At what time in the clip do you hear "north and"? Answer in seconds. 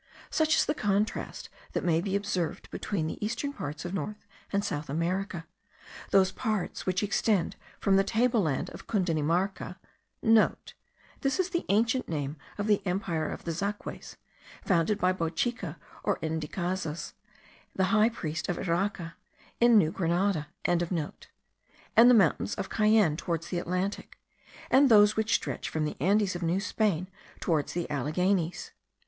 3.93-4.65